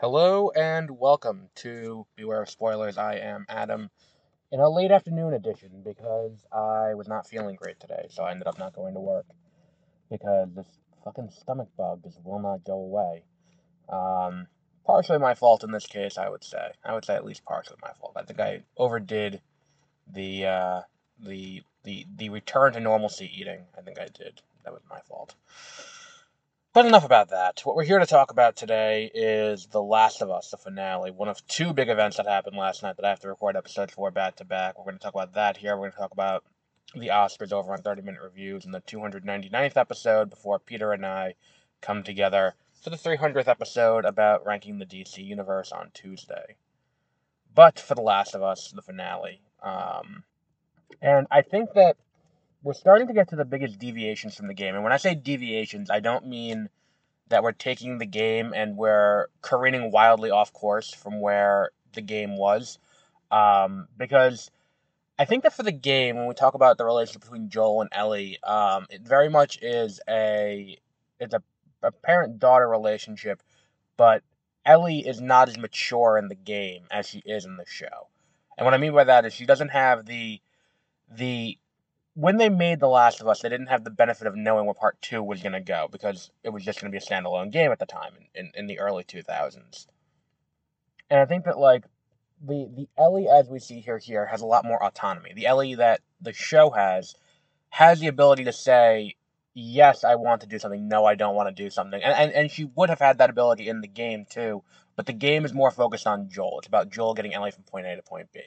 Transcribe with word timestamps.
Hello 0.00 0.50
and 0.56 0.90
welcome 0.90 1.50
to 1.56 2.06
Beware 2.16 2.40
of 2.40 2.48
Spoilers. 2.48 2.96
I 2.96 3.16
am 3.16 3.44
Adam 3.50 3.90
in 4.50 4.58
a 4.58 4.66
late 4.66 4.90
afternoon 4.90 5.34
edition 5.34 5.82
because 5.84 6.46
I 6.50 6.94
was 6.94 7.06
not 7.06 7.26
feeling 7.26 7.54
great 7.56 7.78
today, 7.80 8.06
so 8.08 8.22
I 8.22 8.30
ended 8.30 8.46
up 8.46 8.58
not 8.58 8.74
going 8.74 8.94
to 8.94 9.00
work 9.00 9.26
because 10.10 10.48
this 10.56 10.64
fucking 11.04 11.28
stomach 11.28 11.68
bug 11.76 12.02
just 12.02 12.18
will 12.24 12.40
not 12.40 12.64
go 12.64 12.76
away. 12.78 13.24
Um, 13.90 14.46
partially 14.86 15.18
my 15.18 15.34
fault 15.34 15.64
in 15.64 15.70
this 15.70 15.86
case, 15.86 16.16
I 16.16 16.30
would 16.30 16.44
say. 16.44 16.70
I 16.82 16.94
would 16.94 17.04
say 17.04 17.14
at 17.14 17.26
least 17.26 17.44
partially 17.44 17.76
my 17.82 17.92
fault. 18.00 18.14
I 18.16 18.22
think 18.22 18.40
I 18.40 18.62
overdid 18.78 19.42
the 20.10 20.46
uh, 20.46 20.80
the 21.22 21.62
the 21.84 22.06
the 22.16 22.30
return 22.30 22.72
to 22.72 22.80
normalcy 22.80 23.30
eating. 23.38 23.66
I 23.76 23.82
think 23.82 24.00
I 24.00 24.06
did. 24.06 24.40
That 24.64 24.72
was 24.72 24.80
my 24.88 25.00
fault. 25.00 25.34
But 26.72 26.86
enough 26.86 27.04
about 27.04 27.30
that. 27.30 27.62
What 27.64 27.74
we're 27.74 27.82
here 27.82 27.98
to 27.98 28.06
talk 28.06 28.30
about 28.30 28.54
today 28.54 29.10
is 29.12 29.66
The 29.66 29.82
Last 29.82 30.22
of 30.22 30.30
Us, 30.30 30.52
the 30.52 30.56
finale. 30.56 31.10
One 31.10 31.26
of 31.26 31.44
two 31.48 31.72
big 31.72 31.88
events 31.88 32.16
that 32.16 32.26
happened 32.26 32.56
last 32.56 32.84
night 32.84 32.94
that 32.94 33.04
I 33.04 33.08
have 33.08 33.18
to 33.20 33.28
record 33.28 33.56
episodes 33.56 33.92
for 33.92 34.12
back 34.12 34.36
to 34.36 34.44
back. 34.44 34.78
We're 34.78 34.84
going 34.84 34.96
to 34.96 35.02
talk 35.02 35.14
about 35.14 35.34
that 35.34 35.56
here. 35.56 35.72
We're 35.72 35.90
going 35.90 35.92
to 35.92 35.98
talk 35.98 36.12
about 36.12 36.44
the 36.94 37.08
Oscars 37.08 37.52
over 37.52 37.72
on 37.72 37.82
30 37.82 38.02
Minute 38.02 38.22
Reviews 38.22 38.64
in 38.64 38.70
the 38.70 38.82
299th 38.82 39.76
episode 39.76 40.30
before 40.30 40.60
Peter 40.60 40.92
and 40.92 41.04
I 41.04 41.34
come 41.80 42.04
together 42.04 42.54
for 42.80 42.90
the 42.90 42.96
300th 42.96 43.48
episode 43.48 44.04
about 44.04 44.46
ranking 44.46 44.78
the 44.78 44.86
DC 44.86 45.18
Universe 45.18 45.72
on 45.72 45.90
Tuesday. 45.92 46.54
But 47.52 47.80
for 47.80 47.96
The 47.96 48.02
Last 48.02 48.36
of 48.36 48.44
Us, 48.44 48.70
the 48.70 48.80
finale. 48.80 49.42
Um, 49.60 50.22
and 51.02 51.26
I 51.32 51.42
think 51.42 51.72
that 51.74 51.96
we're 52.62 52.74
starting 52.74 53.06
to 53.06 53.14
get 53.14 53.28
to 53.28 53.36
the 53.36 53.44
biggest 53.44 53.78
deviations 53.78 54.36
from 54.36 54.46
the 54.46 54.54
game. 54.54 54.74
And 54.74 54.84
when 54.84 54.92
I 54.92 54.98
say 54.98 55.14
deviations, 55.14 55.90
I 55.90 56.00
don't 56.00 56.26
mean 56.26 56.68
that 57.28 57.42
we're 57.42 57.52
taking 57.52 57.98
the 57.98 58.06
game 58.06 58.52
and 58.54 58.76
we're 58.76 59.28
careening 59.40 59.90
wildly 59.90 60.30
off 60.30 60.52
course 60.52 60.92
from 60.92 61.20
where 61.20 61.70
the 61.92 62.02
game 62.02 62.36
was. 62.36 62.78
Um, 63.30 63.86
because 63.96 64.50
I 65.18 65.24
think 65.24 65.44
that 65.44 65.54
for 65.54 65.62
the 65.62 65.72
game, 65.72 66.16
when 66.16 66.26
we 66.26 66.34
talk 66.34 66.54
about 66.54 66.76
the 66.76 66.84
relationship 66.84 67.22
between 67.22 67.48
Joel 67.48 67.82
and 67.82 67.90
Ellie, 67.92 68.38
um, 68.42 68.86
it 68.90 69.02
very 69.02 69.28
much 69.28 69.58
is 69.62 70.00
a 70.08 70.76
it's 71.18 71.34
a, 71.34 71.42
a 71.82 71.92
parent 71.92 72.38
daughter 72.38 72.68
relationship, 72.68 73.42
but 73.96 74.22
Ellie 74.66 75.06
is 75.06 75.20
not 75.20 75.48
as 75.48 75.58
mature 75.58 76.18
in 76.18 76.28
the 76.28 76.34
game 76.34 76.84
as 76.90 77.06
she 77.06 77.22
is 77.24 77.44
in 77.44 77.56
the 77.56 77.66
show. 77.66 78.08
And 78.58 78.64
what 78.64 78.74
I 78.74 78.78
mean 78.78 78.92
by 78.92 79.04
that 79.04 79.24
is 79.24 79.32
she 79.32 79.46
doesn't 79.46 79.68
have 79.70 80.06
the 80.06 80.40
the 81.10 81.58
when 82.14 82.36
they 82.36 82.48
made 82.48 82.80
The 82.80 82.88
Last 82.88 83.20
of 83.20 83.28
Us, 83.28 83.40
they 83.40 83.48
didn't 83.48 83.68
have 83.68 83.84
the 83.84 83.90
benefit 83.90 84.26
of 84.26 84.36
knowing 84.36 84.66
where 84.66 84.74
part 84.74 85.00
two 85.00 85.22
was 85.22 85.42
going 85.42 85.52
to 85.52 85.60
go 85.60 85.88
because 85.90 86.30
it 86.42 86.50
was 86.50 86.64
just 86.64 86.80
going 86.80 86.92
to 86.92 86.98
be 86.98 87.02
a 87.02 87.06
standalone 87.06 87.50
game 87.50 87.70
at 87.70 87.78
the 87.78 87.86
time 87.86 88.12
in, 88.34 88.46
in, 88.46 88.52
in, 88.54 88.66
the 88.66 88.80
early 88.80 89.04
2000s. 89.04 89.86
And 91.08 91.20
I 91.20 91.24
think 91.24 91.44
that, 91.44 91.58
like, 91.58 91.84
the, 92.42 92.68
the 92.74 92.88
Ellie 92.98 93.28
as 93.28 93.48
we 93.48 93.58
see 93.58 93.80
here 93.80 93.98
here 93.98 94.26
has 94.26 94.40
a 94.40 94.46
lot 94.46 94.64
more 94.64 94.82
autonomy. 94.82 95.32
The 95.34 95.46
Ellie 95.46 95.74
that 95.76 96.00
the 96.20 96.32
show 96.32 96.70
has 96.70 97.14
has 97.70 98.00
the 98.00 98.08
ability 98.08 98.44
to 98.44 98.52
say, 98.52 99.14
yes, 99.54 100.04
I 100.04 100.16
want 100.16 100.40
to 100.40 100.46
do 100.46 100.58
something, 100.58 100.88
no, 100.88 101.04
I 101.04 101.14
don't 101.14 101.34
want 101.34 101.54
to 101.54 101.62
do 101.62 101.70
something. 101.70 102.02
And, 102.02 102.12
and, 102.12 102.32
and 102.32 102.50
she 102.50 102.64
would 102.74 102.88
have 102.88 102.98
had 102.98 103.18
that 103.18 103.30
ability 103.30 103.68
in 103.68 103.80
the 103.80 103.88
game 103.88 104.26
too, 104.28 104.62
but 104.96 105.06
the 105.06 105.12
game 105.12 105.44
is 105.44 105.54
more 105.54 105.70
focused 105.70 106.06
on 106.06 106.28
Joel. 106.28 106.58
It's 106.58 106.68
about 106.68 106.90
Joel 106.90 107.14
getting 107.14 107.34
Ellie 107.34 107.52
from 107.52 107.64
point 107.64 107.86
A 107.86 107.94
to 107.96 108.02
point 108.02 108.28
B. 108.32 108.40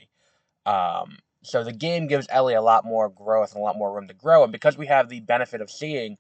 Um, 0.66 1.18
so 1.44 1.64
the 1.64 1.74
game 1.74 2.08
gives 2.08 2.28
Ellie 2.30 2.54
a 2.54 2.62
lot 2.62 2.86
more 2.86 3.10
growth 3.10 3.52
and 3.52 3.60
a 3.60 3.64
lot 3.64 3.78
more 3.78 3.94
room 3.94 4.08
to 4.08 4.14
grow. 4.14 4.44
And 4.44 4.52
because 4.52 4.78
we 4.78 4.88
have 4.88 5.10
the 5.10 5.20
benefit 5.20 5.62
of 5.62 5.70
seeing 5.70 6.18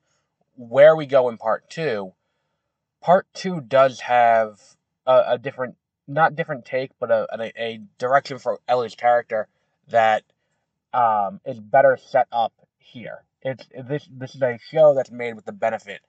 where 0.55 0.95
we 0.95 1.05
go 1.05 1.29
in 1.29 1.37
part 1.37 1.69
two, 1.69 2.13
part 3.01 3.25
two 3.33 3.61
does 3.61 4.01
have 4.01 4.59
a, 5.07 5.23
a 5.29 5.37
different, 5.37 5.75
not 6.07 6.35
different 6.35 6.65
take, 6.65 6.91
but 6.99 7.09
a, 7.09 7.27
a, 7.33 7.51
a, 7.57 7.79
direction 7.97 8.37
for 8.37 8.59
Ellie's 8.67 8.95
character 8.95 9.47
that 9.87 10.23
um, 10.93 11.39
is 11.45 11.59
better 11.59 11.97
set 11.97 12.27
up 12.31 12.53
here. 12.77 13.23
It's 13.41 13.65
this 13.87 14.07
this 14.11 14.35
is 14.35 14.41
a 14.41 14.59
show 14.71 14.93
that's 14.93 15.11
made 15.11 15.35
with 15.35 15.45
the 15.45 15.51
benefit 15.51 16.01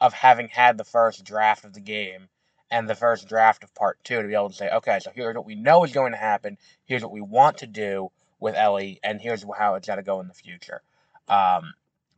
of 0.00 0.12
having 0.12 0.48
had 0.48 0.76
the 0.76 0.84
first 0.84 1.24
draft 1.24 1.64
of 1.64 1.72
the 1.72 1.80
game 1.80 2.28
and 2.70 2.88
the 2.88 2.94
first 2.94 3.28
draft 3.28 3.64
of 3.64 3.74
part 3.74 3.98
two 4.04 4.20
to 4.20 4.28
be 4.28 4.34
able 4.34 4.50
to 4.50 4.54
say, 4.54 4.70
okay, 4.70 4.98
so 5.00 5.10
here's 5.14 5.34
what 5.34 5.46
we 5.46 5.54
know 5.54 5.84
is 5.84 5.92
going 5.92 6.12
to 6.12 6.18
happen. 6.18 6.58
Here's 6.84 7.02
what 7.02 7.12
we 7.12 7.20
want 7.20 7.58
to 7.58 7.66
do 7.66 8.10
with 8.38 8.54
Ellie, 8.54 9.00
and 9.02 9.20
here's 9.20 9.44
how 9.58 9.74
it's 9.74 9.86
got 9.86 9.96
to 9.96 10.02
go 10.02 10.20
in 10.20 10.28
the 10.28 10.34
future. 10.34 10.82
Um, 11.28 11.74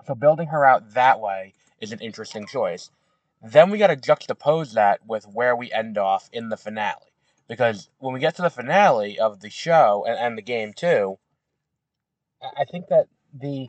so 0.06 0.14
building 0.14 0.48
her 0.48 0.64
out 0.64 0.94
that 0.94 1.20
way 1.20 1.54
is 1.80 1.92
an 1.92 2.00
interesting 2.00 2.46
choice. 2.46 2.90
Then 3.42 3.70
we 3.70 3.78
got 3.78 3.88
to 3.88 3.96
juxtapose 3.96 4.72
that 4.72 5.06
with 5.06 5.24
where 5.26 5.54
we 5.54 5.70
end 5.70 5.96
off 5.96 6.28
in 6.32 6.48
the 6.48 6.56
finale. 6.56 7.12
Because 7.48 7.88
when 7.98 8.12
we 8.12 8.20
get 8.20 8.34
to 8.36 8.42
the 8.42 8.50
finale 8.50 9.18
of 9.18 9.40
the 9.40 9.48
show 9.48 10.04
and, 10.06 10.18
and 10.18 10.36
the 10.36 10.42
game 10.42 10.72
too, 10.74 11.18
I 12.42 12.64
think 12.64 12.88
that 12.88 13.06
the 13.32 13.68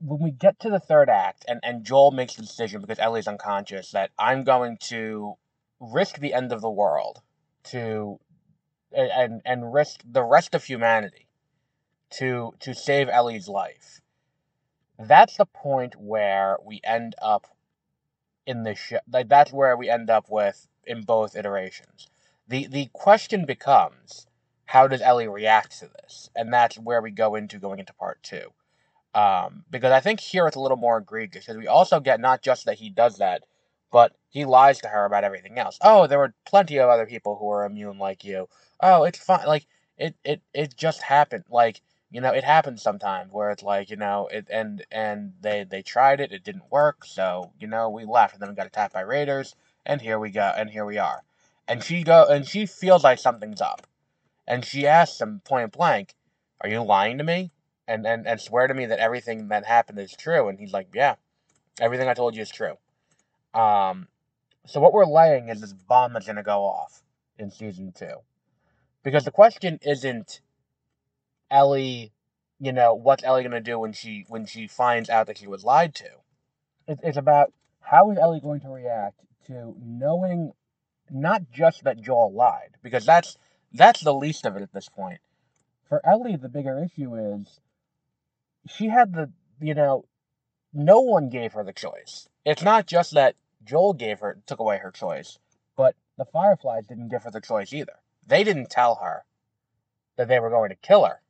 when 0.00 0.20
we 0.20 0.32
get 0.32 0.58
to 0.60 0.70
the 0.70 0.80
third 0.80 1.08
act 1.08 1.44
and, 1.46 1.60
and 1.62 1.84
Joel 1.84 2.10
makes 2.10 2.34
the 2.34 2.42
decision 2.42 2.80
because 2.80 2.98
Ellie's 2.98 3.28
unconscious 3.28 3.92
that 3.92 4.10
I'm 4.18 4.42
going 4.42 4.78
to 4.88 5.34
risk 5.78 6.18
the 6.18 6.34
end 6.34 6.52
of 6.52 6.60
the 6.60 6.70
world 6.70 7.20
to 7.64 8.18
and 8.94 9.42
and 9.44 9.72
risk 9.72 10.02
the 10.04 10.22
rest 10.22 10.54
of 10.54 10.64
humanity 10.64 11.28
to 12.10 12.54
to 12.60 12.74
save 12.74 13.08
Ellie's 13.08 13.48
life. 13.48 14.00
That's 14.98 15.36
the 15.36 15.46
point 15.46 15.96
where 15.96 16.58
we 16.64 16.80
end 16.84 17.14
up 17.20 17.46
in 18.46 18.62
the 18.62 18.74
show. 18.74 18.98
Like 19.10 19.28
that's 19.28 19.52
where 19.52 19.76
we 19.76 19.88
end 19.88 20.10
up 20.10 20.26
with 20.30 20.66
in 20.84 21.02
both 21.02 21.36
iterations. 21.36 22.08
The 22.48 22.66
the 22.66 22.90
question 22.92 23.46
becomes 23.46 24.26
how 24.66 24.88
does 24.88 25.02
Ellie 25.02 25.28
react 25.28 25.78
to 25.80 25.88
this? 25.88 26.30
And 26.34 26.52
that's 26.52 26.78
where 26.78 27.02
we 27.02 27.10
go 27.10 27.34
into 27.34 27.58
going 27.58 27.78
into 27.78 27.92
part 27.92 28.22
two. 28.22 28.52
Um, 29.14 29.64
because 29.70 29.92
I 29.92 30.00
think 30.00 30.20
here 30.20 30.46
it's 30.46 30.56
a 30.56 30.60
little 30.60 30.78
more 30.78 30.98
egregious 30.98 31.44
because 31.44 31.58
we 31.58 31.66
also 31.66 32.00
get 32.00 32.20
not 32.20 32.40
just 32.40 32.64
that 32.64 32.78
he 32.78 32.88
does 32.88 33.18
that, 33.18 33.44
but 33.90 34.16
he 34.30 34.46
lies 34.46 34.80
to 34.80 34.88
her 34.88 35.04
about 35.04 35.24
everything 35.24 35.58
else. 35.58 35.78
Oh, 35.82 36.06
there 36.06 36.18
were 36.18 36.34
plenty 36.46 36.78
of 36.78 36.88
other 36.88 37.04
people 37.04 37.36
who 37.36 37.44
were 37.44 37.66
immune 37.66 37.98
like 37.98 38.24
you. 38.24 38.48
Oh, 38.82 39.04
it's 39.04 39.18
fine. 39.18 39.46
Like 39.46 39.66
it, 39.96 40.14
it, 40.24 40.42
it 40.52 40.76
just 40.76 41.02
happened. 41.02 41.44
Like 41.50 41.80
you 42.10 42.20
know, 42.20 42.32
it 42.32 42.44
happens 42.44 42.82
sometimes 42.82 43.32
where 43.32 43.50
it's 43.50 43.62
like 43.62 43.90
you 43.90 43.96
know, 43.96 44.28
it 44.30 44.48
and 44.50 44.84
and 44.90 45.34
they 45.40 45.64
they 45.64 45.82
tried 45.82 46.20
it, 46.20 46.32
it 46.32 46.44
didn't 46.44 46.70
work. 46.70 47.04
So 47.04 47.52
you 47.58 47.68
know, 47.68 47.88
we 47.88 48.04
left, 48.04 48.34
and 48.34 48.42
then 48.42 48.50
we 48.50 48.56
got 48.56 48.66
attacked 48.66 48.92
by 48.94 49.00
raiders, 49.02 49.54
and 49.86 50.00
here 50.00 50.18
we 50.18 50.30
go, 50.30 50.52
and 50.56 50.68
here 50.70 50.84
we 50.84 50.98
are. 50.98 51.22
And 51.68 51.82
she 51.82 52.02
go, 52.02 52.26
and 52.26 52.46
she 52.46 52.66
feels 52.66 53.04
like 53.04 53.18
something's 53.18 53.60
up, 53.60 53.86
and 54.46 54.64
she 54.64 54.86
asks 54.86 55.20
him 55.20 55.40
point 55.44 55.72
blank, 55.72 56.14
"Are 56.60 56.68
you 56.68 56.82
lying 56.82 57.18
to 57.18 57.24
me?" 57.24 57.52
And 57.88 58.06
and 58.06 58.26
and 58.26 58.40
swear 58.40 58.66
to 58.66 58.74
me 58.74 58.86
that 58.86 58.98
everything 58.98 59.48
that 59.48 59.64
happened 59.66 59.98
is 60.00 60.12
true. 60.12 60.48
And 60.48 60.58
he's 60.58 60.72
like, 60.72 60.88
"Yeah, 60.94 61.14
everything 61.80 62.08
I 62.08 62.14
told 62.14 62.36
you 62.36 62.42
is 62.42 62.50
true." 62.50 62.76
Um, 63.54 64.08
so 64.66 64.80
what 64.80 64.92
we're 64.92 65.06
laying 65.06 65.48
is 65.48 65.60
this 65.60 65.72
bomb 65.72 66.12
that's 66.12 66.26
gonna 66.26 66.42
go 66.42 66.64
off 66.64 67.02
in 67.38 67.50
season 67.50 67.92
two, 67.92 68.16
because 69.02 69.24
the 69.24 69.30
question 69.30 69.78
isn't 69.82 70.40
Ellie, 71.50 72.12
you 72.58 72.72
know, 72.72 72.94
what's 72.94 73.24
Ellie 73.24 73.42
gonna 73.42 73.60
do 73.60 73.78
when 73.78 73.92
she 73.92 74.24
when 74.28 74.46
she 74.46 74.66
finds 74.66 75.10
out 75.10 75.26
that 75.26 75.38
she 75.38 75.46
was 75.46 75.64
lied 75.64 75.94
to? 75.96 76.08
it's 76.88 77.16
about 77.16 77.52
how 77.80 78.10
is 78.10 78.18
Ellie 78.18 78.40
going 78.40 78.60
to 78.60 78.68
react 78.68 79.20
to 79.46 79.74
knowing 79.80 80.52
not 81.10 81.42
just 81.52 81.84
that 81.84 82.00
Joel 82.00 82.32
lied, 82.32 82.76
because 82.82 83.04
that's 83.04 83.36
that's 83.72 84.00
the 84.00 84.14
least 84.14 84.46
of 84.46 84.56
it 84.56 84.62
at 84.62 84.72
this 84.72 84.88
point. 84.88 85.20
For 85.88 86.04
Ellie, 86.06 86.36
the 86.36 86.48
bigger 86.48 86.82
issue 86.82 87.14
is 87.14 87.60
she 88.68 88.88
had 88.88 89.12
the 89.14 89.30
you 89.60 89.74
know, 89.74 90.06
no 90.72 91.00
one 91.00 91.28
gave 91.28 91.52
her 91.52 91.64
the 91.64 91.72
choice. 91.72 92.28
It's 92.44 92.62
not 92.62 92.86
just 92.86 93.14
that 93.14 93.36
Joel 93.64 93.92
gave 93.92 94.20
her 94.20 94.38
took 94.46 94.58
away 94.58 94.78
her 94.78 94.90
choice. 94.90 95.38
But 95.76 95.94
the 96.18 96.24
Fireflies 96.24 96.86
didn't 96.86 97.08
give 97.08 97.22
her 97.24 97.30
the 97.30 97.40
choice 97.40 97.72
either. 97.72 98.01
They 98.26 98.44
didn't 98.44 98.70
tell 98.70 98.96
her 98.96 99.24
that 100.16 100.28
they 100.28 100.40
were 100.40 100.50
going 100.50 100.70
to 100.70 100.76
kill 100.76 101.04
her. 101.04 101.20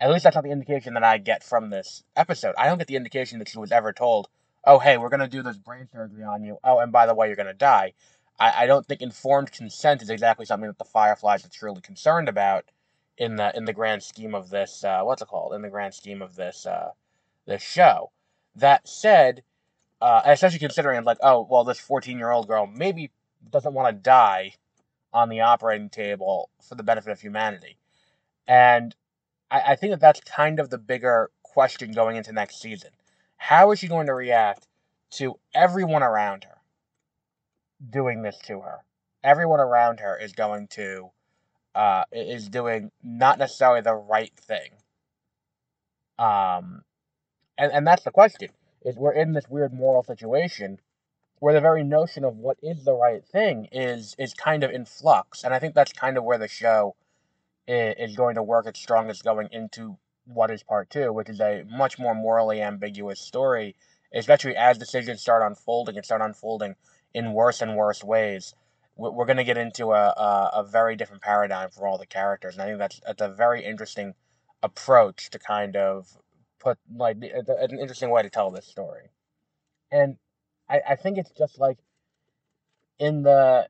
At 0.00 0.10
least 0.10 0.24
that's 0.24 0.34
not 0.34 0.44
the 0.44 0.50
indication 0.50 0.94
that 0.94 1.04
I 1.04 1.18
get 1.18 1.44
from 1.44 1.70
this 1.70 2.02
episode. 2.16 2.54
I 2.58 2.66
don't 2.66 2.78
get 2.78 2.88
the 2.88 2.96
indication 2.96 3.38
that 3.38 3.48
she 3.48 3.58
was 3.58 3.72
ever 3.72 3.92
told, 3.92 4.28
oh, 4.64 4.78
hey, 4.78 4.98
we're 4.98 5.08
going 5.08 5.20
to 5.20 5.28
do 5.28 5.42
this 5.42 5.56
brain 5.56 5.88
surgery 5.92 6.24
on 6.24 6.42
you. 6.42 6.58
Oh, 6.64 6.78
and 6.78 6.92
by 6.92 7.06
the 7.06 7.14
way, 7.14 7.28
you're 7.28 7.36
going 7.36 7.46
to 7.46 7.54
die. 7.54 7.94
I, 8.38 8.64
I 8.64 8.66
don't 8.66 8.86
think 8.86 9.02
informed 9.02 9.52
consent 9.52 10.02
is 10.02 10.10
exactly 10.10 10.46
something 10.46 10.66
that 10.66 10.78
the 10.78 10.84
Fireflies 10.84 11.44
are 11.44 11.50
truly 11.50 11.80
concerned 11.80 12.28
about 12.28 12.64
in 13.16 13.36
the 13.36 13.56
in 13.56 13.64
the 13.64 13.72
grand 13.72 14.02
scheme 14.02 14.34
of 14.34 14.50
this 14.50 14.82
uh, 14.82 15.02
what's 15.02 15.22
it 15.22 15.28
called 15.28 15.54
in 15.54 15.62
the 15.62 15.70
grand 15.70 15.94
scheme 15.94 16.20
of 16.20 16.34
this 16.34 16.66
uh, 16.66 16.90
this 17.46 17.62
show. 17.62 18.10
That 18.56 18.88
said, 18.88 19.42
uh, 20.00 20.22
especially 20.24 20.58
considering 20.58 21.04
like 21.04 21.18
oh 21.22 21.46
well 21.48 21.64
this 21.64 21.80
14 21.80 22.18
year 22.18 22.30
old 22.30 22.48
girl 22.48 22.66
maybe 22.66 23.10
doesn't 23.50 23.74
want 23.74 23.94
to 23.94 24.02
die 24.02 24.54
on 25.14 25.30
the 25.30 25.40
operating 25.40 25.88
table 25.88 26.50
for 26.68 26.74
the 26.74 26.82
benefit 26.82 27.12
of 27.12 27.20
humanity, 27.20 27.78
and 28.46 28.94
I, 29.50 29.60
I 29.72 29.76
think 29.76 29.92
that 29.92 30.00
that's 30.00 30.20
kind 30.20 30.60
of 30.60 30.70
the 30.70 30.78
bigger 30.78 31.30
question 31.42 31.92
going 31.92 32.16
into 32.16 32.32
next 32.32 32.60
season. 32.60 32.90
How 33.36 33.70
is 33.70 33.78
she 33.78 33.88
going 33.88 34.06
to 34.06 34.14
react 34.14 34.66
to 35.12 35.38
everyone 35.54 36.02
around 36.02 36.44
her 36.44 36.58
doing 37.90 38.22
this 38.22 38.38
to 38.46 38.60
her? 38.60 38.78
Everyone 39.22 39.60
around 39.60 40.00
her 40.00 40.18
is 40.18 40.32
going 40.32 40.68
to 40.68 41.10
uh, 41.74 42.04
is 42.12 42.48
doing 42.48 42.90
not 43.02 43.38
necessarily 43.38 43.80
the 43.80 43.94
right 43.94 44.32
thing. 44.36 44.70
Um, 46.18 46.82
and 47.58 47.72
and 47.72 47.86
that's 47.86 48.04
the 48.04 48.10
question: 48.10 48.50
is 48.84 48.96
we're 48.96 49.12
in 49.12 49.32
this 49.32 49.48
weird 49.48 49.72
moral 49.72 50.04
situation 50.04 50.78
where 51.44 51.52
the 51.52 51.60
very 51.60 51.84
notion 51.84 52.24
of 52.24 52.38
what 52.38 52.56
is 52.62 52.84
the 52.86 52.94
right 52.94 53.22
thing 53.22 53.68
is 53.70 54.16
is 54.18 54.32
kind 54.32 54.64
of 54.64 54.70
in 54.70 54.86
flux, 54.86 55.44
and 55.44 55.52
I 55.52 55.58
think 55.58 55.74
that's 55.74 55.92
kind 55.92 56.16
of 56.16 56.24
where 56.24 56.38
the 56.38 56.48
show 56.48 56.96
is, 57.68 58.16
going 58.16 58.36
to 58.36 58.42
work 58.42 58.66
its 58.66 58.80
strongest 58.80 59.24
going 59.24 59.48
into 59.52 59.98
what 60.24 60.50
is 60.50 60.62
part 60.62 60.88
two, 60.88 61.12
which 61.12 61.28
is 61.28 61.40
a 61.40 61.62
much 61.68 61.98
more 61.98 62.14
morally 62.14 62.62
ambiguous 62.62 63.20
story, 63.20 63.76
especially 64.14 64.56
as 64.56 64.78
decisions 64.78 65.20
start 65.20 65.42
unfolding 65.42 65.96
and 65.96 66.04
start 66.06 66.22
unfolding 66.22 66.76
in 67.12 67.34
worse 67.34 67.60
and 67.60 67.76
worse 67.76 68.02
ways. 68.02 68.54
We're 68.96 69.26
going 69.26 69.36
to 69.36 69.44
get 69.44 69.58
into 69.58 69.92
a, 69.92 70.14
a, 70.16 70.50
a 70.60 70.64
very 70.64 70.96
different 70.96 71.20
paradigm 71.20 71.68
for 71.68 71.86
all 71.86 71.98
the 71.98 72.06
characters, 72.06 72.54
and 72.54 72.62
I 72.62 72.66
think 72.68 72.78
that's 72.78 73.00
that's 73.06 73.20
a 73.20 73.28
very 73.28 73.62
interesting 73.62 74.14
approach 74.62 75.28
to 75.28 75.38
kind 75.38 75.76
of 75.76 76.08
put 76.58 76.78
like 76.90 77.18
an 77.20 77.78
interesting 77.78 78.08
way 78.08 78.22
to 78.22 78.30
tell 78.30 78.50
this 78.50 78.66
story. 78.66 79.10
And 79.92 80.16
I, 80.68 80.80
I 80.90 80.96
think 80.96 81.18
it's 81.18 81.30
just 81.30 81.58
like 81.58 81.78
in 82.98 83.22
the 83.22 83.68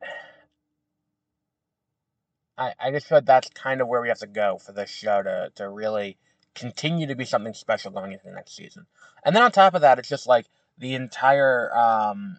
I, 2.56 2.72
I 2.78 2.90
just 2.90 3.06
feel 3.06 3.18
like 3.18 3.26
that's 3.26 3.48
kind 3.50 3.80
of 3.80 3.88
where 3.88 4.00
we 4.00 4.08
have 4.08 4.18
to 4.18 4.26
go 4.26 4.58
for 4.58 4.72
this 4.72 4.90
show 4.90 5.22
to, 5.22 5.50
to 5.56 5.68
really 5.68 6.16
continue 6.54 7.06
to 7.08 7.16
be 7.16 7.24
something 7.24 7.54
special 7.54 7.90
going 7.90 8.12
into 8.12 8.24
the 8.24 8.32
next 8.32 8.54
season. 8.54 8.86
And 9.24 9.34
then 9.34 9.42
on 9.42 9.50
top 9.50 9.74
of 9.74 9.80
that, 9.80 9.98
it's 9.98 10.08
just 10.08 10.26
like 10.26 10.46
the 10.78 10.94
entire 10.94 11.74
um 11.76 12.38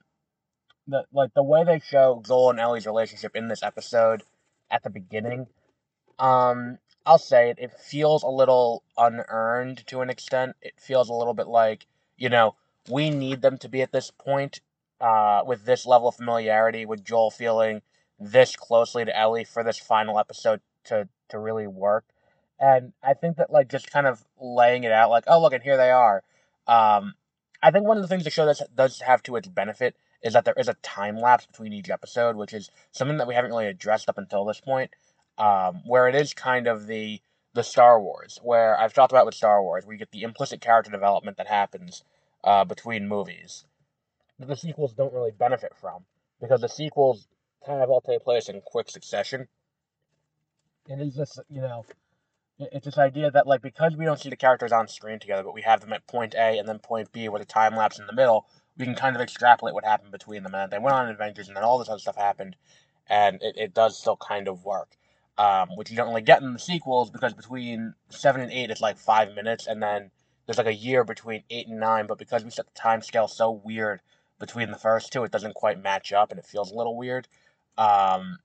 the 0.88 1.06
like 1.12 1.34
the 1.34 1.44
way 1.44 1.64
they 1.64 1.80
show 1.80 2.22
Joel 2.26 2.52
and 2.52 2.60
Ellie's 2.60 2.86
relationship 2.86 3.36
in 3.36 3.48
this 3.48 3.64
episode 3.64 4.24
at 4.70 4.84
the 4.84 4.90
beginning. 4.90 5.48
Um, 6.20 6.78
I'll 7.06 7.18
say 7.18 7.50
it. 7.50 7.60
It 7.60 7.72
feels 7.80 8.24
a 8.24 8.30
little 8.30 8.84
unearned 8.98 9.86
to 9.88 10.02
an 10.02 10.10
extent. 10.10 10.56
It 10.62 10.74
feels 10.78 11.10
a 11.10 11.14
little 11.14 11.34
bit 11.34 11.48
like 11.48 11.86
you 12.18 12.30
know 12.30 12.56
we 12.90 13.10
need 13.10 13.42
them 13.42 13.58
to 13.60 13.70
be 13.70 13.82
at 13.82 13.92
this 13.92 14.12
point 14.12 14.62
uh, 15.02 15.42
with 15.46 15.66
this 15.66 15.86
level 15.86 16.08
of 16.08 16.16
familiarity, 16.16 16.86
with 16.86 17.04
Joel 17.04 17.32
feeling 17.32 17.82
this 18.20 18.56
closely 18.56 19.06
to 19.06 19.18
Ellie 19.18 19.44
for 19.44 19.64
this 19.64 19.78
final 19.78 20.20
episode 20.20 20.62
to 20.86 21.08
to 21.30 21.40
really 21.40 21.68
work. 21.68 22.06
And 22.60 22.94
I 23.04 23.14
think 23.14 23.38
that 23.38 23.52
like 23.52 23.68
just 23.68 23.92
kind 23.92 24.08
of 24.08 24.24
laying 24.40 24.84
it 24.84 24.92
out, 24.92 25.10
like, 25.10 25.26
oh 25.28 25.42
look, 25.42 25.54
and 25.54 25.64
here 25.64 25.78
they 25.78 25.92
are. 25.92 26.24
Um, 26.68 27.16
I 27.62 27.72
think 27.72 27.86
one 27.86 27.98
of 27.98 28.04
the 28.04 28.08
things 28.08 28.24
the 28.24 28.30
show 28.30 28.46
does 28.46 28.62
does 28.74 29.02
have 29.02 29.24
to 29.24 29.36
its 29.36 29.48
benefit 29.48 29.96
is 30.22 30.34
that 30.34 30.46
there 30.46 30.56
is 30.58 30.68
a 30.68 30.76
time 30.76 31.18
lapse 31.18 31.46
between 31.46 31.74
each 31.74 31.90
episode, 31.90 32.36
which 32.36 32.54
is 32.54 32.72
something 32.92 33.18
that 33.18 33.28
we 33.28 33.36
haven't 33.36 33.52
really 33.52 33.68
addressed 33.68 34.10
up 34.10 34.18
until 34.18 34.46
this 34.46 34.62
point. 34.62 34.92
Um, 35.38 35.82
where 35.86 36.08
it 36.08 36.16
is 36.16 36.34
kind 36.34 36.68
of 36.68 36.88
the 36.88 37.22
the 37.54 37.64
Star 37.64 38.00
Wars, 38.02 38.40
where 38.42 38.80
I've 38.80 38.94
talked 38.94 39.12
about 39.12 39.26
with 39.26 39.36
Star 39.36 39.62
Wars, 39.62 39.86
where 39.86 39.94
you 39.94 40.00
get 40.00 40.12
the 40.12 40.24
implicit 40.24 40.62
character 40.62 40.92
development 40.92 41.38
that 41.38 41.48
happens 41.48 42.04
uh, 42.46 42.64
between 42.64 43.08
movies 43.08 43.66
that 44.40 44.48
the 44.48 44.56
sequels 44.56 44.94
don't 44.94 45.14
really 45.14 45.32
benefit 45.32 45.74
from 45.80 46.06
because 46.40 46.62
the 46.62 46.70
sequels 46.70 47.28
kind 47.66 47.82
of 47.82 47.90
all 47.90 48.02
take 48.02 48.24
place 48.24 48.50
in 48.50 48.62
quick 48.62 48.90
succession. 48.90 49.48
And 50.90 51.02
It 51.02 51.08
is 51.08 51.16
this, 51.16 51.40
you 51.50 51.62
know, 51.62 51.86
it's 52.60 52.86
this 52.86 52.98
idea 52.98 53.32
that 53.32 53.48
like 53.48 53.62
because 53.62 53.96
we 53.98 54.06
don't 54.06 54.20
see 54.20 54.30
the 54.30 54.36
characters 54.36 54.72
on 54.72 54.88
screen 54.88 55.20
together, 55.20 55.44
but 55.44 55.54
we 55.54 55.64
have 55.64 55.82
them 55.82 55.94
at 55.94 56.08
point 56.08 56.36
A 56.36 56.58
and 56.58 56.68
then 56.68 56.80
point 56.80 57.12
B 57.12 57.28
with 57.28 57.42
a 57.42 57.46
time 57.46 57.76
lapse 57.76 58.00
in 58.00 58.08
the 58.08 58.14
middle, 58.14 58.46
we 58.78 58.86
can 58.86 58.96
kind 58.96 59.16
of 59.16 59.22
extrapolate 59.22 59.74
what 59.74 59.86
happened 59.86 60.12
between 60.12 60.44
them. 60.44 60.54
And 60.54 60.72
they 60.72 60.80
went 60.80 60.96
on 60.96 61.10
adventures, 61.10 61.48
and 61.48 61.58
then 61.58 61.64
all 61.64 61.80
this 61.80 61.90
other 61.90 62.00
stuff 62.00 62.16
happened, 62.18 62.56
and 63.08 63.42
it, 63.42 63.58
it 63.58 63.74
does 63.74 63.98
still 63.98 64.18
kind 64.18 64.48
of 64.48 64.64
work. 64.64 64.96
Um, 65.38 65.70
which 65.76 65.92
you 65.92 65.98
don't 65.98 66.08
really 66.08 66.22
get 66.22 66.42
in 66.42 66.54
the 66.54 66.60
sequels 66.60 67.10
because 67.10 67.34
between 67.34 67.94
seven 68.08 68.40
and 68.40 68.54
eight 68.54 68.72
it's 68.72 68.80
like 68.80 68.98
five 68.98 69.34
minutes, 69.36 69.68
and 69.68 69.84
then 69.84 70.12
there's 70.46 70.58
like 70.58 70.68
a 70.68 70.74
year 70.74 71.04
between 71.04 71.44
eight 71.50 71.68
and 71.68 71.80
nine. 71.80 72.08
But 72.08 72.18
because 72.18 72.44
we 72.44 72.50
set 72.50 72.66
the 72.66 72.80
time 72.80 73.02
scale 73.02 73.28
so 73.28 73.52
weird 73.52 74.02
between 74.40 74.72
the 74.72 74.78
first 74.78 75.12
two, 75.12 75.24
it 75.24 75.32
doesn't 75.32 75.56
quite 75.56 75.82
match 75.82 76.14
up, 76.14 76.32
and 76.32 76.40
it 76.40 76.46
feels 76.46 76.72
a 76.72 76.76
little 76.76 76.98
weird. 76.98 77.28
Um, 77.78 78.40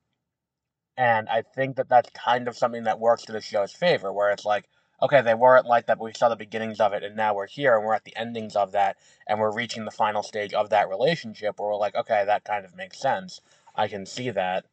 and 0.97 1.29
I 1.29 1.43
think 1.43 1.77
that 1.77 1.89
that's 1.89 2.11
kind 2.11 2.49
of 2.49 2.57
something 2.57 2.85
that 2.85 3.01
works 3.01 3.25
to 3.25 3.33
the 3.33 3.41
show's 3.41 3.73
favor, 3.73 4.13
where 4.13 4.31
it's 4.31 4.45
like, 4.45 4.69
okay, 5.03 5.23
they 5.23 5.35
weren't 5.35 5.67
like 5.67 5.87
that, 5.87 5.99
but 5.99 6.05
we 6.05 6.13
saw 6.13 6.29
the 6.29 6.37
beginnings 6.37 6.79
of 6.79 6.93
it, 6.93 7.03
and 7.03 7.17
now 7.17 7.35
we're 7.35 7.47
here, 7.47 7.77
and 7.77 7.87
we're 7.87 7.95
at 7.95 8.05
the 8.05 8.17
endings 8.17 8.55
of 8.55 8.73
that, 8.73 8.99
and 9.27 9.41
we're 9.41 9.55
reaching 9.55 9.85
the 9.85 9.91
final 9.91 10.23
stage 10.23 10.53
of 10.53 10.71
that 10.71 10.89
relationship, 10.89 11.59
where 11.59 11.71
we're 11.71 11.77
like, 11.77 11.95
okay, 11.95 12.25
that 12.27 12.45
kind 12.45 12.65
of 12.65 12.77
makes 12.77 13.01
sense. 13.01 13.41
I 13.75 13.89
can 13.89 14.05
see 14.05 14.31
that. 14.31 14.67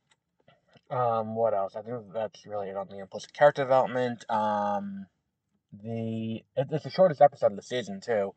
Um, 0.89 1.35
what 1.35 1.53
else? 1.53 1.75
I 1.75 1.81
think 1.81 2.13
that's 2.13 2.45
really 2.45 2.69
it 2.69 2.75
on 2.75 2.87
the 2.89 2.99
implicit 2.99 3.33
character 3.33 3.63
development. 3.63 4.29
Um, 4.29 5.07
the 5.71 6.43
it's 6.55 6.83
the 6.83 6.89
shortest 6.89 7.21
episode 7.21 7.51
of 7.51 7.55
the 7.55 7.63
season 7.63 8.01
too, 8.01 8.33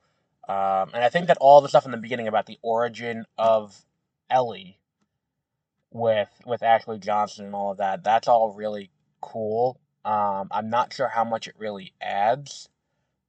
um, 0.49 0.91
and 0.94 1.05
I 1.05 1.09
think 1.09 1.29
that 1.29 1.38
all 1.41 1.61
the 1.61 1.69
stuff 1.69 1.85
in 1.85 1.91
the 1.91 1.97
beginning 1.97 2.29
about 2.29 2.47
the 2.47 2.59
origin 2.62 3.25
of 3.38 3.85
Ellie 4.29 4.79
with 5.91 6.31
with 6.47 6.62
Ashley 6.62 6.99
Johnson 6.99 7.46
and 7.46 7.55
all 7.55 7.72
of 7.72 7.79
that. 7.79 8.05
That's 8.05 8.29
all 8.29 8.55
really 8.55 8.91
cool. 9.20 9.79
Um, 10.05 10.49
I'm 10.51 10.70
not 10.70 10.93
sure 10.93 11.08
how 11.08 11.25
much 11.25 11.46
it 11.46 11.55
really 11.58 11.93
adds 12.01 12.69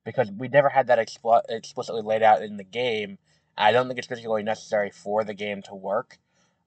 because 0.05 0.31
we 0.31 0.47
never 0.47 0.69
had 0.69 0.87
that 0.87 0.99
expl- 0.99 1.43
explicitly 1.49 2.01
laid 2.01 2.23
out 2.23 2.41
in 2.41 2.57
the 2.57 2.63
game. 2.63 3.17
I 3.57 3.71
don't 3.71 3.87
think 3.87 3.99
it's 3.99 4.07
particularly 4.07 4.43
necessary 4.43 4.89
for 4.89 5.23
the 5.23 5.33
game 5.33 5.61
to 5.63 5.75
work. 5.75 6.17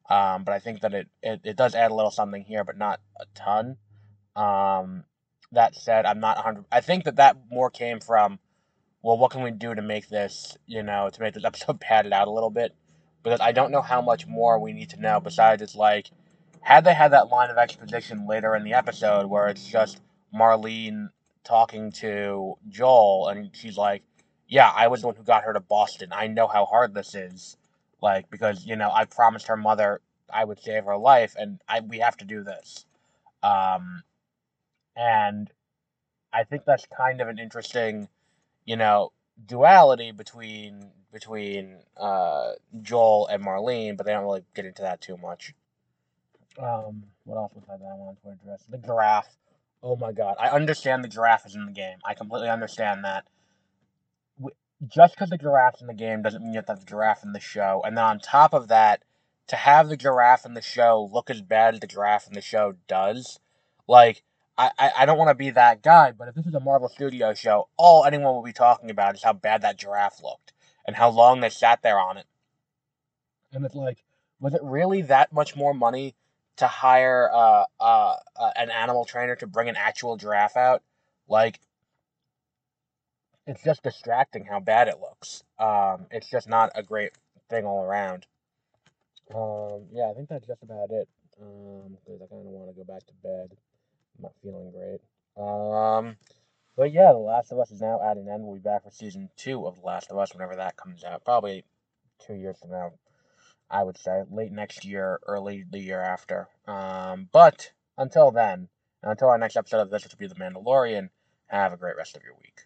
Um, 0.08 0.44
but 0.44 0.52
I 0.52 0.58
think 0.58 0.80
that 0.80 0.92
it, 0.92 1.08
it, 1.22 1.40
it 1.44 1.56
does 1.56 1.74
add 1.74 1.90
a 1.90 1.94
little 1.94 2.10
something 2.10 2.44
here, 2.44 2.62
but 2.62 2.76
not 2.76 3.00
a 3.18 3.24
ton. 3.34 3.78
Um, 4.36 5.04
that 5.54 5.74
said, 5.74 6.06
I'm 6.06 6.20
not 6.20 6.36
100. 6.36 6.64
I 6.70 6.80
think 6.80 7.04
that 7.04 7.16
that 7.16 7.36
more 7.50 7.70
came 7.70 8.00
from, 8.00 8.38
well, 9.02 9.18
what 9.18 9.30
can 9.30 9.42
we 9.42 9.50
do 9.50 9.74
to 9.74 9.82
make 9.82 10.08
this, 10.08 10.56
you 10.66 10.82
know, 10.82 11.10
to 11.10 11.20
make 11.20 11.34
this 11.34 11.44
episode 11.46 11.80
padded 11.80 12.12
out 12.12 12.28
a 12.28 12.32
little 12.32 12.50
bit? 12.50 12.74
because 13.24 13.40
I 13.40 13.52
don't 13.52 13.72
know 13.72 13.80
how 13.80 14.02
much 14.02 14.26
more 14.26 14.60
we 14.60 14.72
need 14.72 14.90
to 14.90 15.00
know 15.00 15.18
besides 15.18 15.62
it's 15.62 15.74
like 15.74 16.10
had 16.60 16.84
they 16.84 16.94
had 16.94 17.12
that 17.12 17.28
line 17.28 17.50
of 17.50 17.56
exposition 17.56 18.28
later 18.28 18.54
in 18.54 18.62
the 18.62 18.74
episode 18.74 19.26
where 19.26 19.48
it's 19.48 19.66
just 19.66 20.00
Marlene 20.32 21.08
talking 21.42 21.90
to 21.92 22.54
Joel 22.68 23.28
and 23.28 23.50
she's 23.56 23.76
like, 23.76 24.02
"Yeah, 24.46 24.70
I 24.70 24.88
was 24.88 25.00
the 25.00 25.08
one 25.08 25.16
who 25.16 25.24
got 25.24 25.44
her 25.44 25.52
to 25.54 25.60
Boston. 25.60 26.10
I 26.12 26.26
know 26.28 26.46
how 26.46 26.66
hard 26.66 26.94
this 26.94 27.14
is." 27.14 27.56
Like 28.00 28.30
because, 28.30 28.66
you 28.66 28.76
know, 28.76 28.90
I 28.92 29.06
promised 29.06 29.46
her 29.48 29.56
mother 29.56 30.00
I 30.32 30.44
would 30.44 30.60
save 30.60 30.84
her 30.84 30.96
life 30.96 31.34
and 31.38 31.60
I 31.68 31.80
we 31.80 31.98
have 31.98 32.16
to 32.18 32.24
do 32.26 32.44
this. 32.44 32.84
Um 33.42 34.02
and 34.96 35.50
I 36.32 36.44
think 36.44 36.64
that's 36.64 36.86
kind 36.86 37.20
of 37.20 37.28
an 37.28 37.38
interesting, 37.38 38.08
you 38.64 38.76
know, 38.76 39.12
duality 39.46 40.12
between 40.12 40.90
between 41.12 41.78
uh, 41.96 42.52
Joel 42.82 43.28
and 43.28 43.44
Marlene, 43.44 43.96
but 43.96 44.04
they 44.04 44.12
don't 44.12 44.24
really 44.24 44.44
get 44.54 44.66
into 44.66 44.82
that 44.82 45.00
too 45.00 45.16
much. 45.16 45.54
Um, 46.58 47.04
what 47.24 47.36
else 47.36 47.52
was 47.54 47.64
I 47.68 47.76
that 47.76 47.84
I 47.84 47.94
wanted 47.94 48.22
to 48.22 48.30
address? 48.30 48.64
The 48.68 48.78
giraffe. 48.78 49.36
Oh 49.82 49.96
my 49.96 50.12
god, 50.12 50.36
I 50.40 50.48
understand 50.48 51.04
the 51.04 51.08
giraffe 51.08 51.46
is 51.46 51.54
in 51.54 51.66
the 51.66 51.72
game. 51.72 51.98
I 52.04 52.14
completely 52.14 52.48
understand 52.48 53.04
that. 53.04 53.24
Just 54.86 55.14
because 55.14 55.30
the 55.30 55.38
giraffe's 55.38 55.80
in 55.80 55.86
the 55.86 55.94
game 55.94 56.20
doesn't 56.22 56.42
mean 56.42 56.52
you 56.52 56.58
have 56.58 56.66
to 56.66 56.72
have 56.72 56.80
the 56.80 56.86
giraffe 56.86 57.22
in 57.22 57.32
the 57.32 57.40
show. 57.40 57.80
And 57.86 57.96
then 57.96 58.04
on 58.04 58.18
top 58.18 58.52
of 58.52 58.68
that, 58.68 59.02
to 59.46 59.56
have 59.56 59.88
the 59.88 59.96
giraffe 59.96 60.44
in 60.44 60.54
the 60.54 60.62
show 60.62 61.08
look 61.12 61.30
as 61.30 61.40
bad 61.42 61.74
as 61.74 61.80
the 61.80 61.86
giraffe 61.86 62.26
in 62.26 62.34
the 62.34 62.40
show 62.40 62.74
does, 62.88 63.38
like 63.86 64.22
I, 64.56 64.70
I, 64.78 64.90
I 64.98 65.06
don't 65.06 65.18
want 65.18 65.30
to 65.30 65.34
be 65.34 65.50
that 65.50 65.82
guy, 65.82 66.12
but 66.12 66.28
if 66.28 66.34
this 66.34 66.46
is 66.46 66.54
a 66.54 66.60
Marvel 66.60 66.88
Studio 66.88 67.34
show, 67.34 67.68
all 67.76 68.04
anyone 68.04 68.34
will 68.34 68.42
be 68.42 68.52
talking 68.52 68.90
about 68.90 69.14
is 69.14 69.22
how 69.22 69.32
bad 69.32 69.62
that 69.62 69.78
giraffe 69.78 70.22
looked 70.22 70.52
and 70.86 70.94
how 70.94 71.10
long 71.10 71.40
they 71.40 71.50
sat 71.50 71.82
there 71.82 71.98
on 71.98 72.16
it. 72.16 72.26
And 73.52 73.64
it's 73.64 73.74
like, 73.74 74.04
was 74.40 74.54
it 74.54 74.60
really 74.62 75.02
that 75.02 75.32
much 75.32 75.56
more 75.56 75.74
money 75.74 76.14
to 76.56 76.66
hire 76.66 77.30
uh, 77.32 77.64
uh, 77.80 78.16
uh, 78.36 78.50
an 78.56 78.70
animal 78.70 79.04
trainer 79.04 79.34
to 79.36 79.46
bring 79.46 79.68
an 79.68 79.76
actual 79.76 80.16
giraffe 80.16 80.56
out? 80.56 80.82
Like, 81.28 81.60
it's 83.46 83.62
just 83.62 83.82
distracting 83.82 84.44
how 84.44 84.60
bad 84.60 84.88
it 84.88 85.00
looks. 85.00 85.42
Um, 85.58 86.06
it's 86.10 86.30
just 86.30 86.48
not 86.48 86.70
a 86.74 86.82
great 86.82 87.12
thing 87.50 87.64
all 87.64 87.82
around. 87.84 88.26
Um, 89.34 89.86
yeah, 89.92 90.10
I 90.10 90.14
think 90.14 90.28
that's 90.28 90.46
just 90.46 90.62
about 90.62 90.90
it. 90.90 91.08
Um, 91.40 91.96
because 92.06 92.22
I 92.22 92.26
kind 92.26 92.46
of 92.46 92.52
want 92.52 92.70
to 92.70 92.76
go 92.76 92.84
back 92.84 93.04
to 93.06 93.12
bed. 93.22 93.56
Not 94.20 94.32
feeling 94.42 94.70
great. 94.70 95.00
Um, 95.36 96.16
but 96.76 96.92
yeah, 96.92 97.12
The 97.12 97.18
Last 97.18 97.52
of 97.52 97.58
Us 97.58 97.70
is 97.70 97.80
now 97.80 98.00
at 98.02 98.16
an 98.16 98.28
end. 98.28 98.44
We'll 98.44 98.54
be 98.54 98.60
back 98.60 98.84
for 98.84 98.90
season 98.90 99.28
two 99.36 99.66
of 99.66 99.76
The 99.76 99.86
Last 99.86 100.10
of 100.10 100.18
Us 100.18 100.32
whenever 100.32 100.56
that 100.56 100.76
comes 100.76 101.04
out. 101.04 101.24
Probably 101.24 101.64
two 102.26 102.34
years 102.34 102.58
from 102.60 102.70
now, 102.70 102.92
I 103.70 103.82
would 103.82 103.98
say. 103.98 104.22
Late 104.30 104.52
next 104.52 104.84
year, 104.84 105.20
early 105.26 105.64
the 105.70 105.78
year 105.78 106.00
after. 106.00 106.48
Um, 106.66 107.28
but 107.32 107.70
until 107.98 108.30
then, 108.30 108.68
until 109.02 109.28
our 109.28 109.38
next 109.38 109.56
episode 109.56 109.80
of 109.80 109.90
this, 109.90 110.04
which 110.04 110.12
will 110.12 110.18
be 110.18 110.26
The 110.26 110.34
Mandalorian, 110.34 111.10
have 111.46 111.72
a 111.72 111.76
great 111.76 111.96
rest 111.96 112.16
of 112.16 112.22
your 112.22 112.34
week. 112.34 112.62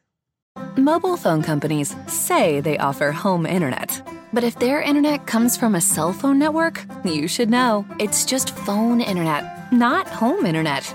Mobile 0.76 1.16
phone 1.16 1.42
companies 1.42 1.94
say 2.06 2.60
they 2.60 2.78
offer 2.78 3.12
home 3.12 3.46
internet. 3.46 4.02
But 4.32 4.44
if 4.44 4.58
their 4.58 4.80
internet 4.80 5.26
comes 5.26 5.56
from 5.56 5.74
a 5.74 5.80
cell 5.80 6.12
phone 6.12 6.38
network, 6.38 6.84
you 7.04 7.26
should 7.26 7.48
know. 7.50 7.86
It's 7.98 8.24
just 8.24 8.56
phone 8.56 9.00
internet, 9.00 9.72
not 9.72 10.06
home 10.06 10.46
internet. 10.46 10.94